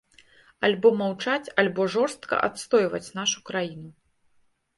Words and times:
Альбо 0.69 0.87
маўчаць, 1.01 1.51
альбо 1.63 1.81
жорстка 1.97 2.41
адстойваць 2.49 3.03
нашу 3.19 3.45
краіну. 3.53 3.89